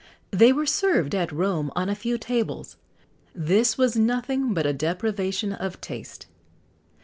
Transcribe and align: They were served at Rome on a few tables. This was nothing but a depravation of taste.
They 0.31 0.51
were 0.51 0.65
served 0.65 1.13
at 1.13 1.31
Rome 1.31 1.71
on 1.75 1.87
a 1.87 1.93
few 1.93 2.17
tables. 2.17 2.75
This 3.35 3.77
was 3.77 3.95
nothing 3.95 4.51
but 4.51 4.65
a 4.65 4.73
depravation 4.73 5.53
of 5.53 5.79
taste. 5.79 6.25